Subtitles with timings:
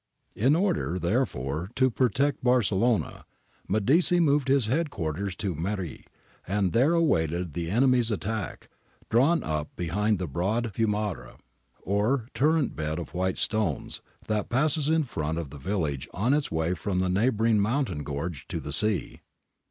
[0.35, 3.23] In order, therefore, to protect Barcellona,
[3.67, 6.07] Medici moved his head quarters to Meri
[6.47, 8.67] and there awaited the enemy's attack,
[9.11, 11.37] drawn up behind the hxodi^ fiumar a,
[11.83, 16.49] or torrent bed of white stones, that passes in front of the village on its
[16.51, 19.21] way from the neighbouring mountain gorge to the sea.'